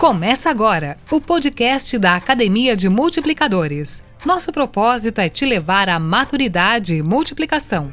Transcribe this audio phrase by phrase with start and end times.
[0.00, 4.02] Começa agora o podcast da Academia de Multiplicadores.
[4.24, 7.90] Nosso propósito é te levar à maturidade e multiplicação.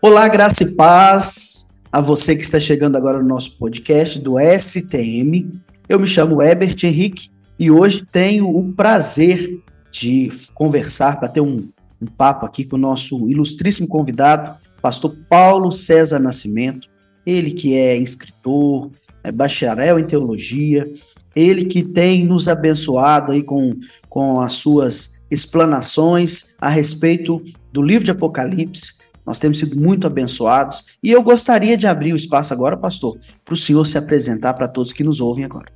[0.00, 5.48] Olá, graça e paz a você que está chegando agora no nosso podcast do STM.
[5.88, 9.62] Eu me chamo Ebert Henrique e hoje tenho o prazer
[9.92, 11.68] de conversar, para ter um,
[12.00, 16.88] um papo aqui com o nosso ilustríssimo convidado, pastor Paulo César Nascimento.
[17.24, 18.90] Ele que é escritor,
[19.22, 20.90] é bacharel em teologia,
[21.34, 23.74] ele que tem nos abençoado aí com,
[24.08, 29.00] com as suas explanações a respeito do livro de Apocalipse.
[29.24, 33.54] Nós temos sido muito abençoados e eu gostaria de abrir o espaço agora, pastor, para
[33.54, 35.70] o senhor se apresentar para todos que nos ouvem agora.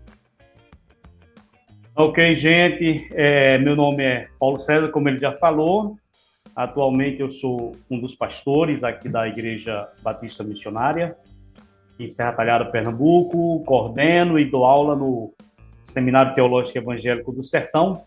[1.94, 3.08] Ok, gente.
[3.12, 5.97] É, meu nome é Paulo César, como ele já falou.
[6.55, 11.16] Atualmente eu sou um dos pastores aqui da Igreja Batista Missionária
[11.98, 15.32] em Serra Talhada, Pernambuco, coordeno e dou aula no
[15.82, 18.02] Seminário Teológico Evangélico do Sertão,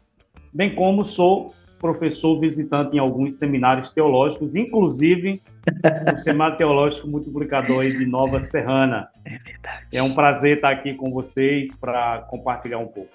[0.53, 5.41] bem como sou professor visitante em alguns seminários teológicos, inclusive
[6.15, 9.07] o Seminário Teológico Multiplicador de Nova Serrana.
[9.25, 9.85] É verdade.
[9.93, 13.09] É um prazer estar aqui com vocês para compartilhar um pouco.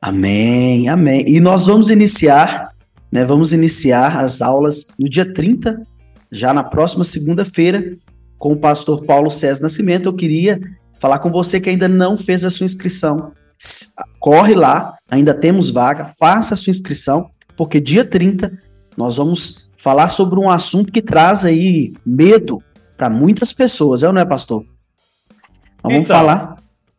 [0.00, 1.24] Amém, amém.
[1.26, 2.68] E nós vamos iniciar,
[3.10, 3.24] né?
[3.24, 5.82] Vamos iniciar as aulas no dia 30,
[6.30, 7.96] já na próxima segunda-feira,
[8.44, 10.04] com o pastor Paulo César Nascimento.
[10.04, 10.60] Eu queria
[11.00, 13.32] falar com você que ainda não fez a sua inscrição.
[14.20, 18.52] Corre lá, ainda temos vaga, faça a sua inscrição, porque dia 30
[18.98, 22.62] nós vamos falar sobre um assunto que traz aí medo
[22.98, 24.60] para muitas pessoas, é ou não é, pastor?
[25.82, 26.56] Nós vamos então, falar.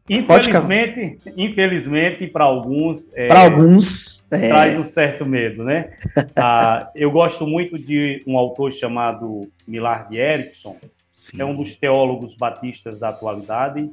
[0.09, 4.47] Infelizmente, infelizmente para alguns, é, para alguns é...
[4.47, 5.91] traz um certo medo, né?
[6.35, 10.75] ah, eu gosto muito de um autor chamado Millard Erickson,
[11.15, 11.41] Sim.
[11.41, 13.89] é um dos teólogos batistas da atualidade,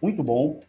[0.00, 0.60] muito bom.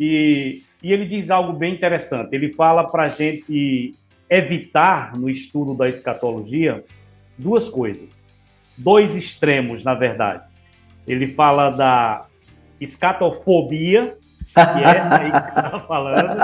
[0.00, 2.34] E, e ele diz algo bem interessante.
[2.34, 3.94] Ele fala para a gente
[4.28, 6.84] evitar no estudo da escatologia
[7.38, 8.08] duas coisas,
[8.76, 10.42] dois extremos, na verdade.
[11.06, 12.26] Ele fala da
[12.80, 14.12] escatofobia,
[14.52, 16.36] que é essa aí que você está falando,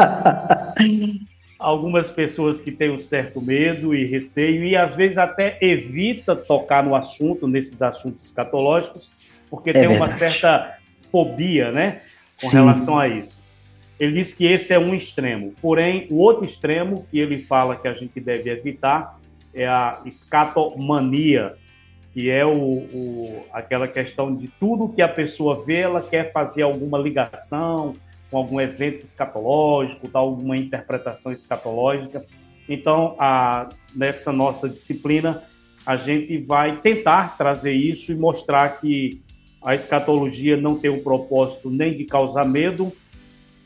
[1.60, 6.84] algumas pessoas que têm um certo medo e receio e às vezes até evita tocar
[6.84, 9.10] no assunto, nesses assuntos escatológicos,
[9.50, 10.10] porque é tem verdade.
[10.10, 10.78] uma certa
[11.12, 12.00] fobia, né,
[12.40, 12.56] com Sim.
[12.56, 13.38] relação a isso.
[13.98, 15.52] Ele diz que esse é um extremo.
[15.60, 19.20] Porém, o outro extremo que ele fala que a gente deve evitar
[19.52, 21.54] é a escatomania,
[22.14, 26.62] que é o, o, aquela questão de tudo que a pessoa vê, ela quer fazer
[26.62, 27.92] alguma ligação,
[28.30, 32.24] com algum evento escatológico, dar alguma interpretação escatológica.
[32.68, 35.42] Então, a, nessa nossa disciplina,
[35.84, 39.20] a gente vai tentar trazer isso e mostrar que
[39.62, 42.92] a escatologia não tem um propósito nem de causar medo,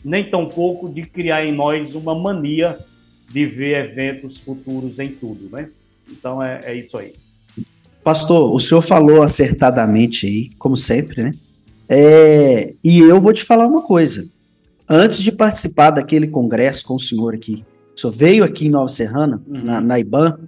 [0.04, 2.78] nem tampouco de criar em nós uma mania
[3.28, 5.68] de ver eventos futuros em tudo, né?
[6.10, 7.12] Então é, é isso aí.
[8.02, 11.30] Pastor, o senhor falou acertadamente aí, como sempre, né?
[11.88, 14.28] É, e eu vou te falar uma coisa
[14.88, 17.64] antes de participar daquele congresso com o senhor aqui,
[17.96, 19.62] o senhor veio aqui em Nova Serrana, uhum.
[19.64, 20.38] na, na IBAN,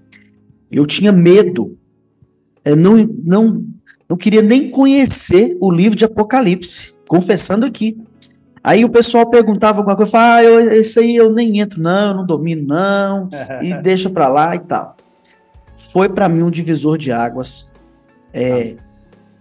[0.71, 1.79] eu tinha medo.
[2.65, 3.65] Eu não, não,
[4.09, 7.97] não queria nem conhecer o livro de Apocalipse, confessando aqui.
[8.63, 11.81] Aí o pessoal perguntava alguma coisa, eu falava, ah, eu, esse aí eu nem entro,
[11.81, 13.29] não, eu não domino, não,
[13.63, 14.97] e deixa pra lá e tal.
[15.77, 17.71] Foi para mim um divisor de águas.
[18.33, 18.77] É,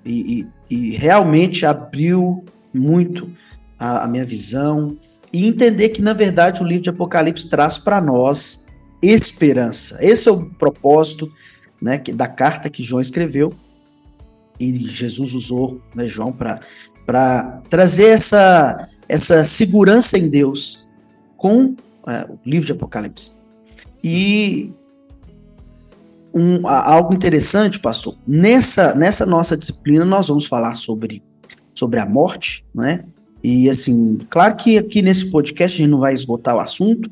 [0.06, 3.28] e, e, e realmente abriu muito
[3.78, 4.98] a, a minha visão
[5.32, 8.66] e entender que, na verdade, o livro de Apocalipse traz para nós
[9.02, 9.98] esperança.
[10.00, 11.32] Esse é o propósito
[11.82, 13.54] né, da carta que João escreveu
[14.60, 20.88] e Jesus usou né, João para trazer essa, essa segurança em Deus
[21.38, 21.76] com
[22.08, 23.32] é, o livro de Apocalipse.
[24.04, 24.74] E
[26.34, 31.24] um, algo interessante, pastor, nessa, nessa nossa disciplina nós vamos falar sobre,
[31.74, 33.06] sobre a morte, né?
[33.46, 37.08] E assim, claro que aqui nesse podcast a gente não vai esgotar o assunto,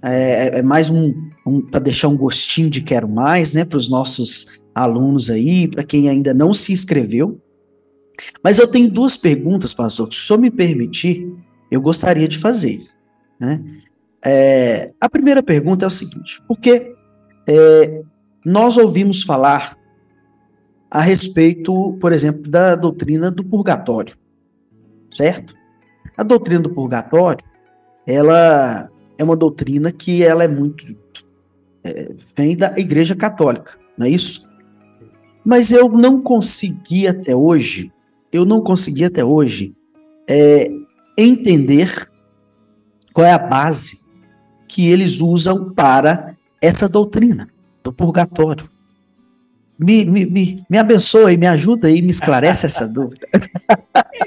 [0.00, 1.12] é, é mais um,
[1.44, 5.82] um para deixar um gostinho de quero mais, né, para os nossos alunos aí, para
[5.82, 7.40] quem ainda não se inscreveu.
[8.40, 11.26] Mas eu tenho duas perguntas, pastor, se o me permitir,
[11.68, 12.80] eu gostaria de fazer.
[13.40, 13.60] Né?
[14.24, 16.94] É, a primeira pergunta é o seguinte: porque
[17.48, 18.00] é,
[18.46, 19.76] nós ouvimos falar
[20.88, 24.16] a respeito, por exemplo, da doutrina do purgatório,
[25.10, 25.63] certo?
[26.16, 27.44] A doutrina do purgatório,
[28.06, 30.84] ela é uma doutrina que ela é muito
[31.84, 34.48] é, vem da Igreja Católica, não é isso?
[35.44, 37.92] Mas eu não consegui até hoje,
[38.32, 39.76] eu não consegui até hoje
[40.26, 40.70] é,
[41.18, 42.08] entender
[43.12, 44.00] qual é a base
[44.66, 47.48] que eles usam para essa doutrina
[47.82, 48.68] do purgatório.
[49.78, 53.26] Me, me, me, me abençoa e me ajuda e me esclarece essa dúvida.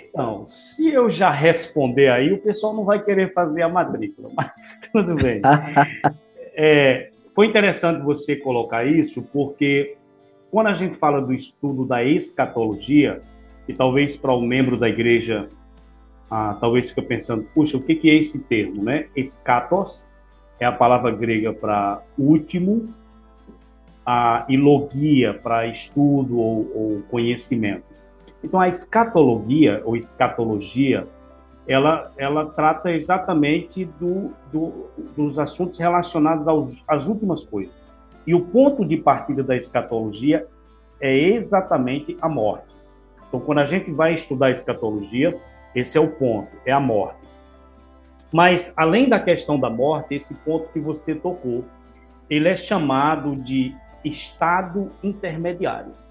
[0.48, 5.16] Se eu já responder aí, o pessoal não vai querer fazer a matrícula, mas tudo
[5.16, 5.42] bem.
[6.60, 9.96] É, foi interessante você colocar isso, porque
[10.50, 13.22] quando a gente fala do estudo da escatologia,
[13.68, 15.48] e talvez para um membro da igreja,
[16.32, 19.06] ah, talvez fica pensando, puxa, o que, que é esse termo, né?
[19.16, 20.10] Escatos
[20.60, 22.92] é a palavra grega para último,
[24.04, 27.87] a, e logia para estudo ou, ou conhecimento.
[28.48, 31.06] Então, a escatologia ou escatologia,
[31.68, 37.76] ela, ela trata exatamente do, do, dos assuntos relacionados aos, às últimas coisas.
[38.26, 40.48] E o ponto de partida da escatologia
[41.02, 42.74] é exatamente a morte.
[43.28, 45.38] Então, quando a gente vai estudar a escatologia,
[45.76, 47.20] esse é o ponto, é a morte.
[48.32, 51.66] Mas, além da questão da morte, esse ponto que você tocou,
[52.30, 56.06] ele é chamado de estado intermediário.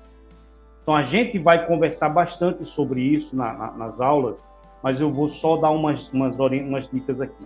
[0.87, 4.49] Então, a gente vai conversar bastante sobre isso na, na, nas aulas,
[4.81, 7.45] mas eu vou só dar umas, umas, umas dicas aqui.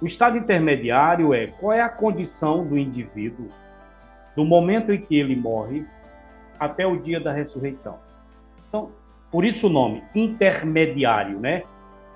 [0.00, 3.48] O estado intermediário é qual é a condição do indivíduo
[4.36, 5.84] do momento em que ele morre
[6.60, 7.98] até o dia da ressurreição.
[8.68, 8.92] Então,
[9.32, 11.64] por isso o nome, intermediário, né?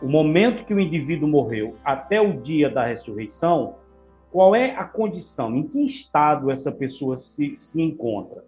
[0.01, 3.75] O momento que o indivíduo morreu até o dia da ressurreição,
[4.31, 8.45] qual é a condição, em que estado essa pessoa se, se encontra?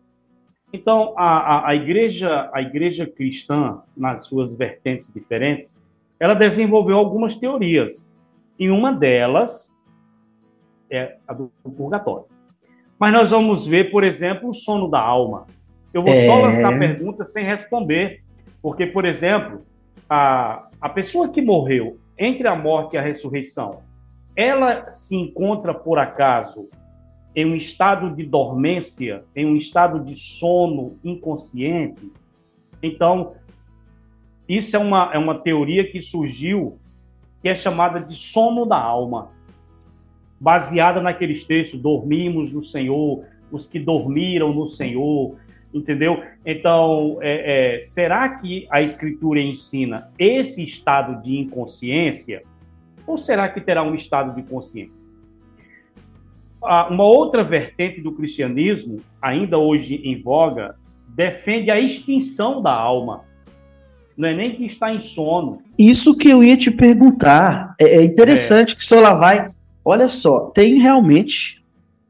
[0.73, 5.83] Então, a, a, a, igreja, a igreja cristã, nas suas vertentes diferentes,
[6.19, 8.11] ela desenvolveu algumas teorias.
[8.59, 9.79] E uma delas
[10.91, 12.27] é a do purgatório.
[12.99, 15.47] Mas nós vamos ver, por exemplo, o sono da alma.
[15.93, 16.27] Eu vou é...
[16.27, 18.23] só lançar perguntas sem responder,
[18.63, 19.63] porque, por exemplo,
[20.09, 23.81] a, a pessoa que morreu entre a morte e a ressurreição,
[24.37, 26.69] ela se encontra, por acaso,
[27.35, 32.13] em um estado de dormência, em um estado de sono inconsciente.
[32.83, 33.35] Então,
[34.49, 36.79] isso é uma, é uma teoria que surgiu,
[37.41, 39.31] que é chamada de sono da alma,
[40.39, 45.37] baseada naqueles textos: dormimos no Senhor, os que dormiram no Senhor,
[45.73, 46.23] entendeu?
[46.45, 52.43] Então, é, é, será que a Escritura ensina esse estado de inconsciência,
[53.07, 55.12] ou será que terá um estado de consciência?
[56.63, 60.77] Uma outra vertente do cristianismo, ainda hoje em voga,
[61.09, 63.25] defende a extinção da alma.
[64.17, 65.63] Não é nem que está em sono.
[65.79, 67.75] Isso que eu ia te perguntar.
[67.81, 68.77] É, é interessante é.
[68.77, 69.51] que o senhor lá vai.
[69.85, 71.65] Olha só, tem realmente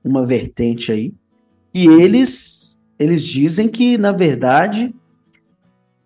[0.05, 1.15] uma vertente aí.
[1.73, 4.95] E eles, eles dizem que, na verdade,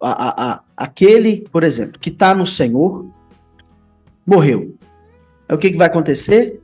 [0.00, 3.10] a, a, a, aquele, por exemplo, que está no Senhor,
[4.24, 4.76] morreu.
[5.50, 6.60] O que, que vai acontecer?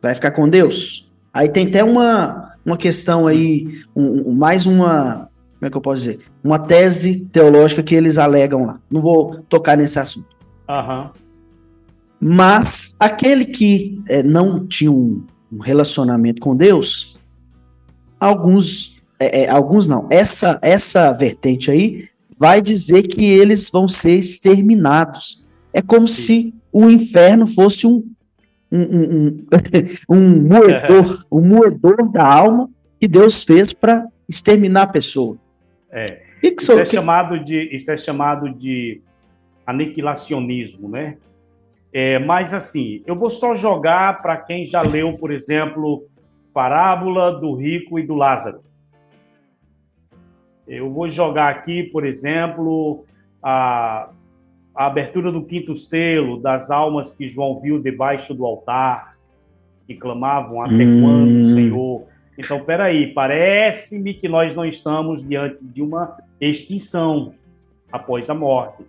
[0.00, 1.09] Vai ficar com Deus?
[1.32, 5.28] Aí tem até uma, uma questão aí, um, mais uma,
[5.60, 6.20] como é que eu posso dizer?
[6.42, 8.80] Uma tese teológica que eles alegam lá.
[8.90, 10.28] Não vou tocar nesse assunto.
[10.68, 11.10] Uhum.
[12.20, 17.18] Mas aquele que é, não tinha um, um, relacionamento com Deus,
[18.18, 24.18] alguns, é, é, alguns não, essa, essa vertente aí vai dizer que eles vão ser
[24.18, 25.46] exterminados.
[25.72, 26.22] É como Sim.
[26.22, 28.04] se o inferno fosse um,
[28.70, 29.46] um, um,
[30.10, 35.36] um, moedor, um moedor da alma que Deus fez para exterminar a pessoa.
[35.90, 36.22] É.
[36.40, 39.02] Que que isso, é chamado de, isso é chamado de
[39.66, 41.16] aniquilacionismo, né?
[41.92, 46.06] É, mas assim, eu vou só jogar para quem já leu, por exemplo,
[46.52, 48.62] Parábola do Rico e do Lázaro.
[50.66, 53.04] Eu vou jogar aqui, por exemplo,
[53.42, 54.10] a
[54.80, 59.14] a abertura do quinto selo das almas que João viu debaixo do altar,
[59.86, 61.02] que clamavam até hum.
[61.02, 62.04] quando, Senhor.
[62.38, 67.34] Então, peraí, parece-me que nós não estamos diante de uma extinção
[67.92, 68.82] após a morte.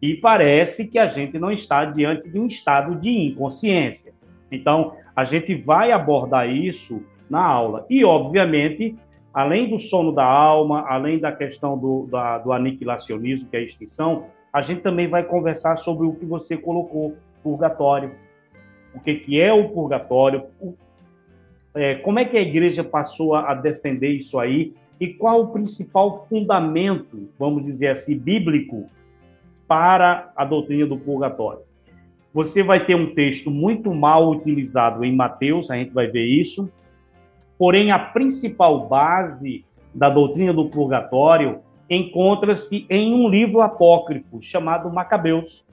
[0.00, 4.14] E parece que a gente não está diante de um estado de inconsciência.
[4.50, 7.84] Então, a gente vai abordar isso na aula.
[7.90, 8.96] E, obviamente,
[9.34, 13.64] além do sono da alma, além da questão do, da, do aniquilacionismo, que é a
[13.64, 18.12] extinção, a gente também vai conversar sobre o que você colocou, purgatório.
[18.94, 20.74] O que, que é o purgatório, o,
[21.74, 25.48] é, como é que a igreja passou a, a defender isso aí e qual o
[25.48, 28.86] principal fundamento, vamos dizer assim, bíblico
[29.66, 31.60] para a doutrina do purgatório.
[32.34, 36.70] Você vai ter um texto muito mal utilizado em Mateus, a gente vai ver isso,
[37.56, 39.64] porém a principal base
[39.94, 45.66] da doutrina do purgatório encontra-se em um livro apócrifo chamado Macabeus.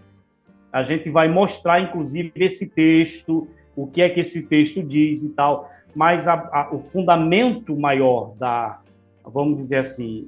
[0.73, 5.29] A gente vai mostrar, inclusive, esse texto, o que é que esse texto diz e
[5.29, 5.69] tal.
[5.95, 8.81] Mas a, a, o fundamento maior da,
[9.23, 10.27] vamos dizer assim,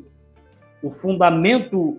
[0.82, 1.98] o fundamento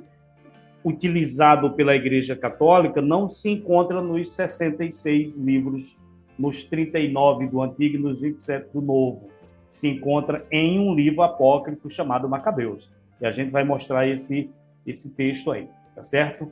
[0.85, 5.99] utilizado pela Igreja Católica não se encontra nos 66 livros,
[6.39, 9.29] nos 39 do Antigo e nos 27 do Novo.
[9.69, 12.89] Se encontra em um livro apócrifo chamado Macabeus.
[13.21, 14.51] E a gente vai mostrar esse,
[14.87, 16.51] esse texto aí, tá certo?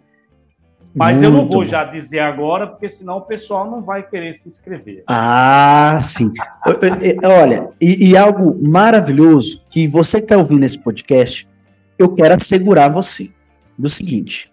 [0.94, 1.64] Mas Muito eu não vou bom.
[1.64, 5.04] já dizer agora, porque senão o pessoal não vai querer se inscrever.
[5.06, 6.32] Ah, sim.
[7.24, 11.48] Olha, e, e algo maravilhoso que você que está ouvindo esse podcast,
[11.98, 13.30] eu quero assegurar você
[13.76, 14.50] do seguinte: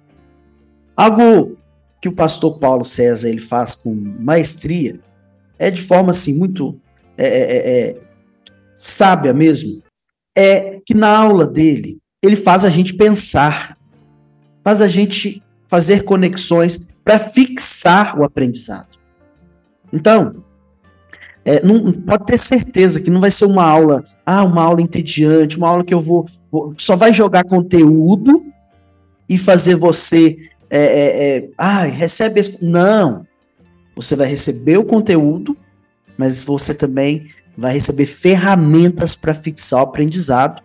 [0.96, 1.58] algo
[2.02, 5.00] que o pastor Paulo César ele faz com maestria
[5.58, 6.80] é de forma assim muito
[7.18, 8.02] é, é, é, é,
[8.76, 9.82] sábia mesmo,
[10.38, 13.78] é que na aula dele ele faz a gente pensar,
[14.64, 18.98] faz a gente fazer conexões para fixar o aprendizado.
[19.94, 20.44] Então,
[21.44, 25.58] é, não, pode ter certeza que não vai ser uma aula, ah, uma aula entediante,
[25.58, 28.44] uma aula que eu vou, vou só vai jogar conteúdo
[29.30, 30.38] e fazer você,
[30.70, 33.28] é, é, ah, recebe não,
[33.96, 35.56] você vai receber o conteúdo,
[36.18, 40.65] mas você também vai receber ferramentas para fixar o aprendizado.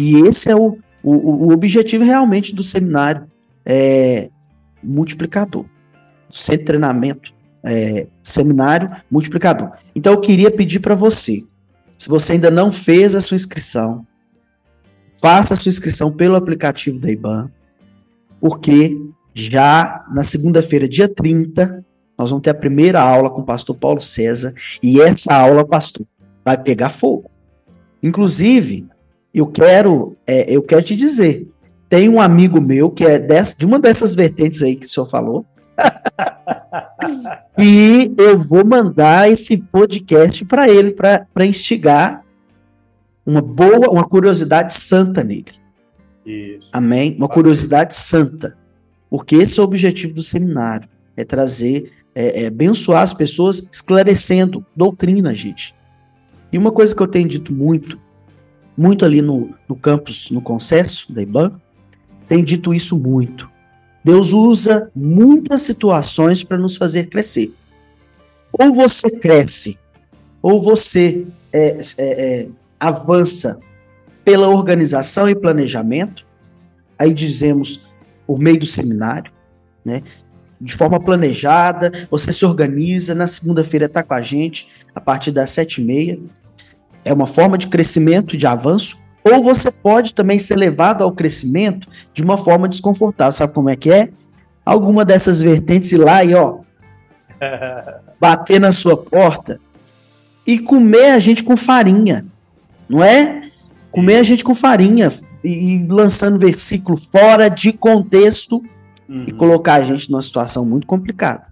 [0.00, 3.28] E esse é o, o, o objetivo realmente do seminário
[3.66, 4.30] é,
[4.80, 5.64] multiplicador,
[6.30, 9.72] centro de treinamento é, seminário multiplicador.
[9.96, 11.42] Então eu queria pedir para você,
[11.98, 14.06] se você ainda não fez a sua inscrição,
[15.20, 17.50] faça a sua inscrição pelo aplicativo da IBAN,
[18.40, 18.96] porque
[19.34, 21.84] já na segunda-feira, dia 30,
[22.16, 26.06] nós vamos ter a primeira aula com o pastor Paulo César, e essa aula, pastor,
[26.44, 27.28] vai pegar fogo.
[28.00, 28.86] Inclusive,
[29.40, 31.48] eu quero, é, eu quero te dizer,
[31.88, 35.06] tem um amigo meu que é dessa, de uma dessas vertentes aí que o senhor
[35.06, 35.46] falou,
[37.58, 42.24] e eu vou mandar esse podcast para ele, para instigar
[43.24, 45.52] uma boa, uma curiosidade santa nele.
[46.24, 46.68] Isso.
[46.72, 47.14] Amém?
[47.16, 48.56] Uma curiosidade santa.
[49.08, 54.64] Porque esse é o objetivo do seminário: é trazer, é, é abençoar as pessoas, esclarecendo
[54.74, 55.74] doutrina, gente.
[56.52, 57.98] E uma coisa que eu tenho dito muito,
[58.78, 61.52] muito ali no, no campus, no Concesso da IBAN,
[62.28, 63.50] tem dito isso muito.
[64.04, 67.52] Deus usa muitas situações para nos fazer crescer.
[68.52, 69.76] Ou você cresce,
[70.40, 73.58] ou você é, é, é, avança
[74.24, 76.24] pela organização e planejamento.
[76.96, 77.80] Aí dizemos
[78.26, 79.32] por meio do seminário,
[79.84, 80.02] né?
[80.60, 83.14] De forma planejada, você se organiza.
[83.14, 86.18] Na segunda-feira está com a gente a partir das sete e meia.
[87.08, 88.98] É uma forma de crescimento, de avanço.
[89.24, 93.32] Ou você pode também ser levado ao crescimento de uma forma desconfortável.
[93.32, 94.10] Sabe como é que é?
[94.64, 96.58] Alguma dessas vertentes ir lá e, ó,
[98.20, 99.58] bater na sua porta
[100.46, 102.26] e comer a gente com farinha,
[102.88, 103.42] não é?
[103.90, 105.08] Comer a gente com farinha
[105.42, 108.62] e, lançando versículo fora de contexto
[109.08, 109.24] uhum.
[109.26, 111.44] e colocar a gente numa situação muito complicada.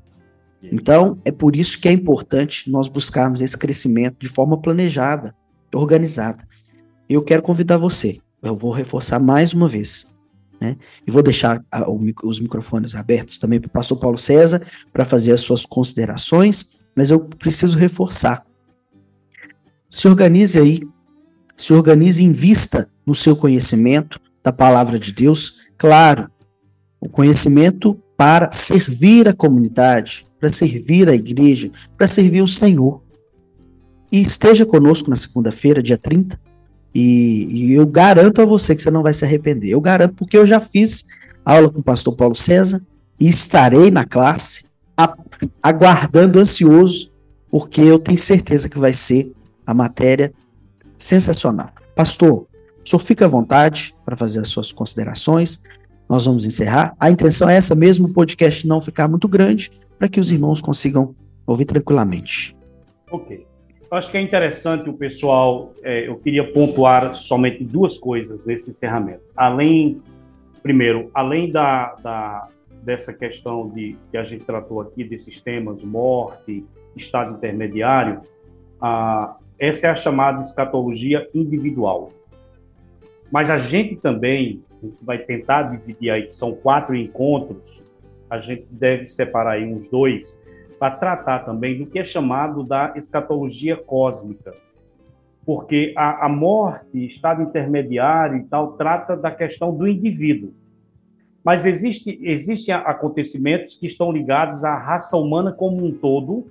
[0.63, 5.35] Então, é por isso que é importante nós buscarmos esse crescimento de forma planejada,
[5.77, 6.47] organizada
[7.09, 8.19] eu quero convidar você.
[8.43, 10.15] Eu vou reforçar mais uma vez.
[10.61, 10.77] Né?
[11.07, 15.05] E vou deixar a, o, os microfones abertos também para o pastor Paulo César para
[15.05, 18.45] fazer as suas considerações, mas eu preciso reforçar.
[19.89, 20.81] Se organize aí,
[21.57, 26.31] se organize em vista no seu conhecimento da palavra de Deus, claro,
[27.01, 33.03] o conhecimento para servir a comunidade, para servir a igreja, para servir o Senhor.
[34.11, 36.39] E esteja conosco na segunda-feira, dia 30,
[36.95, 39.69] e, e, eu garanto a você que você não vai se arrepender.
[39.69, 41.05] Eu garanto, porque eu já fiz
[41.45, 42.83] aula com o pastor Paulo César
[43.21, 44.65] e estarei na classe
[44.97, 45.15] a,
[45.63, 47.13] aguardando ansioso,
[47.51, 49.31] porque eu tenho certeza que vai ser
[49.67, 50.33] a matéria
[50.99, 51.71] sensacional.
[51.95, 52.47] Pastor,
[52.85, 55.61] o senhor fica à vontade para fazer as suas considerações.
[56.09, 56.95] Nós vamos encerrar.
[56.99, 60.61] A intenção é essa mesmo, o podcast não ficar muito grande, para que os irmãos
[60.61, 61.15] consigam
[61.47, 62.57] ouvir tranquilamente.
[63.11, 63.46] Ok.
[63.91, 69.23] Acho que é interessante o pessoal, é, eu queria pontuar somente duas coisas nesse encerramento.
[69.37, 70.03] Além,
[70.63, 72.49] primeiro, além da, da,
[72.83, 76.65] dessa questão de, que a gente tratou aqui, desses temas, morte,
[76.97, 78.23] estado intermediário,
[79.59, 82.11] essa é a chamada escatologia individual.
[83.31, 84.63] Mas a gente também
[85.01, 87.83] vai tentar dividir aí, que são quatro encontros,
[88.29, 90.39] a gente deve separar aí uns dois,
[90.79, 94.51] para tratar também do que é chamado da escatologia cósmica,
[95.45, 100.53] porque a, a morte, estado intermediário e tal, trata da questão do indivíduo.
[101.45, 106.47] mas existe, existem acontecimentos que estão ligados à raça humana como um todo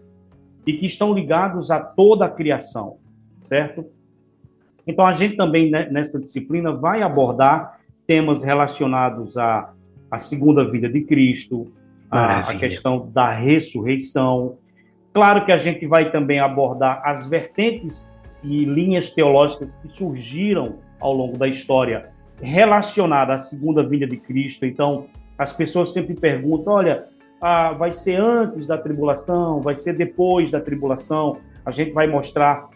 [0.66, 2.98] e que estão ligados a toda a criação,
[3.44, 3.86] certo?
[4.88, 9.74] Então, a gente também, né, nessa disciplina, vai abordar temas relacionados à,
[10.10, 11.72] à segunda vida de Cristo,
[12.18, 14.58] a, a questão da ressurreição.
[15.14, 21.14] Claro que a gente vai também abordar as vertentes e linhas teológicas que surgiram ao
[21.14, 22.10] longo da história
[22.42, 24.66] relacionada à segunda vinda de Cristo.
[24.66, 25.08] Então,
[25.38, 27.06] as pessoas sempre perguntam: olha,
[27.42, 31.38] ah, vai ser antes da tribulação, vai ser depois da tribulação?
[31.66, 32.70] A gente vai mostrar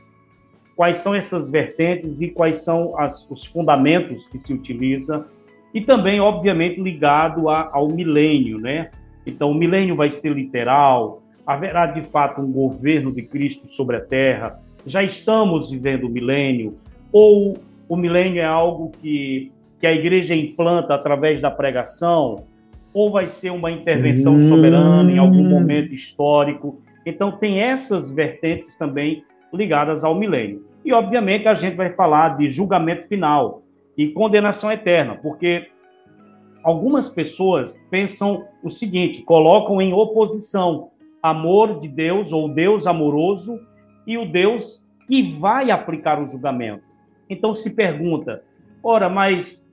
[0.76, 5.26] quais são essas vertentes e quais são as, os fundamentos que se utiliza.
[5.74, 8.90] E também, obviamente, ligado a, ao milênio, né?
[9.26, 14.02] Então, o milênio vai ser literal, haverá de fato um governo de Cristo sobre a
[14.02, 16.78] terra, já estamos vivendo o milênio,
[17.12, 17.58] ou
[17.88, 22.44] o milênio é algo que, que a igreja implanta através da pregação,
[22.94, 24.42] ou vai ser uma intervenção hum.
[24.42, 26.82] soberana em algum momento histórico.
[27.06, 29.24] Então, tem essas vertentes também
[29.54, 30.66] ligadas ao milênio.
[30.84, 33.64] E, obviamente, a gente vai falar de julgamento final
[33.98, 35.68] e condenação eterna, porque
[36.64, 43.60] algumas pessoas pensam o seguinte: colocam em oposição amor de Deus ou Deus amoroso
[44.06, 46.84] e o Deus que vai aplicar o julgamento.
[47.30, 48.44] Então se pergunta:
[48.84, 49.68] ora, mas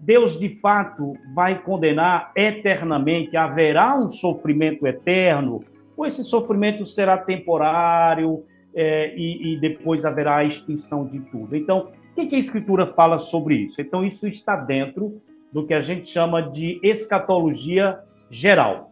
[0.00, 3.36] Deus de fato vai condenar eternamente?
[3.36, 5.64] Haverá um sofrimento eterno?
[5.96, 8.44] Ou esse sofrimento será temporário
[8.74, 11.56] é, e, e, depois haverá a extinção de tudo?
[11.56, 13.80] Então, o que, que a Escritura fala sobre isso?
[13.80, 15.22] Então, isso está dentro
[15.54, 18.90] do que a gente chama de escatologia geral.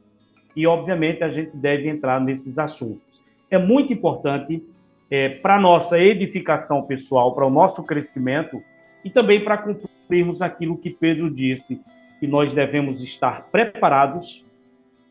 [0.54, 3.20] E, obviamente, a gente deve entrar nesses assuntos.
[3.50, 4.64] É muito importante
[5.10, 8.62] é, para a nossa edificação pessoal, para o nosso crescimento
[9.04, 11.80] e também para cumprirmos aquilo que Pedro disse,
[12.20, 14.44] que nós devemos estar preparados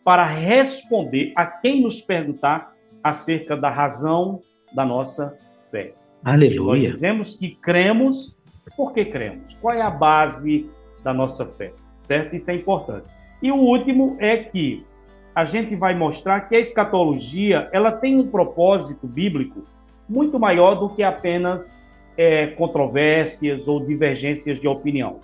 [0.05, 4.41] para responder a quem nos perguntar acerca da razão
[4.73, 5.38] da nossa
[5.69, 5.93] fé.
[6.23, 6.84] Aleluia.
[6.84, 8.38] Nós dizemos que cremos,
[8.78, 9.54] por que cremos?
[9.62, 10.69] Qual é a base
[11.04, 11.74] da nossa fé?
[12.08, 12.36] Certo?
[12.36, 13.08] Isso é importante.
[13.42, 14.86] E o último é que
[15.34, 19.64] a gente vai mostrar que a escatologia ela tem um propósito bíblico
[20.08, 21.82] muito maior do que apenas
[22.18, 25.20] é, controvérsias ou divergências de opinião.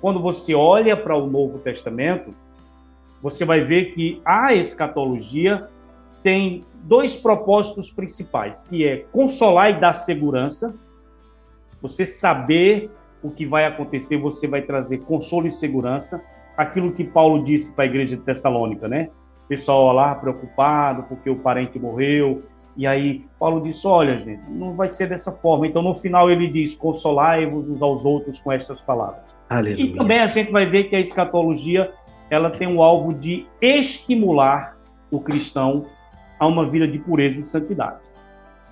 [0.00, 2.32] Quando você olha para o Novo Testamento,
[3.20, 5.68] você vai ver que a escatologia
[6.22, 10.74] tem dois propósitos principais, que é consolar e dar segurança.
[11.82, 12.90] Você saber
[13.22, 16.22] o que vai acontecer, você vai trazer consolo e segurança.
[16.56, 19.10] Aquilo que Paulo disse para a igreja de Tessalônica, né?
[19.44, 22.42] O pessoal lá preocupado porque o parente morreu,
[22.78, 25.66] e aí Paulo disse: Olha, gente, não vai ser dessa forma.
[25.66, 29.34] Então, no final, ele diz: Consolai-vos uns aos outros com estas palavras.
[29.50, 29.84] Aleluia.
[29.84, 31.92] E também a gente vai ver que a escatologia
[32.30, 34.76] ela tem o alvo de estimular
[35.10, 35.86] o cristão
[36.38, 37.98] a uma vida de pureza e santidade.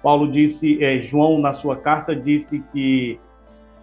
[0.02, 3.18] Paulo disse, é, João, na sua carta, disse que,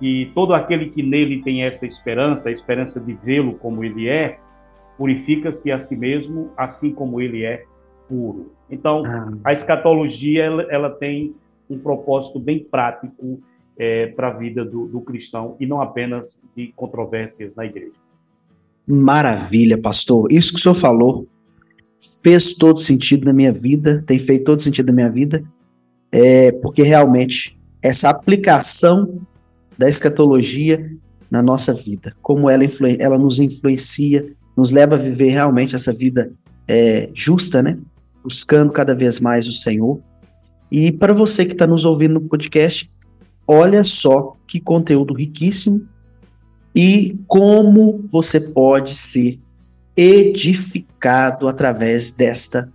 [0.04, 4.38] que todo aquele que nele tem essa esperança, a esperança de vê-lo como ele é,
[4.98, 7.64] purifica-se a si mesmo, assim como ele é
[8.10, 8.52] puro.
[8.70, 9.32] Então, ah.
[9.46, 11.34] a escatologia ela, ela, tem
[11.70, 13.42] um propósito bem prático
[13.78, 17.96] é, para a vida do, do cristão e não apenas de controvérsias na igreja.
[18.86, 20.30] Maravilha, pastor.
[20.30, 21.30] Isso que o senhor falou
[22.22, 25.42] fez todo sentido na minha vida, tem feito todo sentido na minha vida,
[26.12, 29.26] é, porque realmente essa aplicação
[29.78, 30.92] da escatologia
[31.30, 32.64] na nossa vida, como ela,
[33.00, 36.32] ela nos influencia, nos leva a viver realmente essa vida
[36.68, 37.78] é, justa, né?
[38.24, 40.00] buscando cada vez mais o Senhor.
[40.72, 42.90] E para você que está nos ouvindo no podcast,
[43.46, 45.88] olha só que conteúdo riquíssimo
[46.76, 49.40] e como você pode ser
[49.96, 52.72] edificado através desta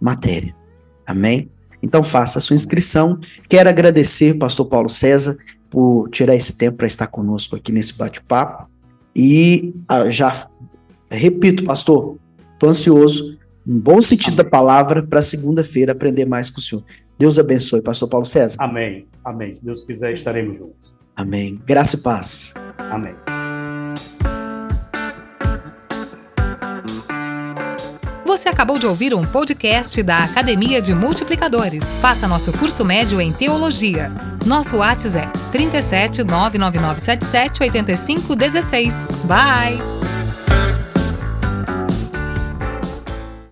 [0.00, 0.54] matéria.
[1.06, 1.48] Amém?
[1.82, 3.18] Então faça a sua inscrição.
[3.48, 5.38] Quero agradecer, pastor Paulo César,
[5.70, 8.68] por tirar esse tempo para estar conosco aqui nesse bate-papo.
[9.14, 10.48] E ah, já
[11.10, 12.18] repito, pastor,
[12.54, 14.44] estou ansioso um bom sentido Amém.
[14.44, 16.84] da palavra, para segunda-feira aprender mais com o senhor.
[17.18, 18.56] Deus abençoe, pastor Paulo César.
[18.60, 19.06] Amém.
[19.24, 19.54] Amém.
[19.54, 20.94] Se Deus quiser, estaremos juntos.
[21.14, 21.60] Amém.
[21.66, 22.54] Graça e paz.
[22.78, 23.29] Amém.
[28.40, 31.84] Você acabou de ouvir um podcast da Academia de Multiplicadores.
[32.00, 34.10] Faça nosso curso médio em teologia.
[34.46, 39.06] Nosso WhatsApp é 37 99977 8516.
[39.24, 40.19] Bye!